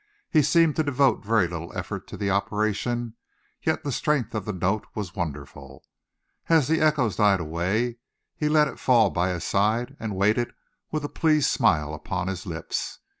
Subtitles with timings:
[0.31, 3.13] He seemed to devote very little effort to the operation,
[3.61, 5.83] yet the strength of the note was wonderful.
[6.49, 7.99] As the echoes died away,
[8.35, 10.53] he let it fall by his side and waited
[10.89, 12.97] with a pleased smile upon his lips.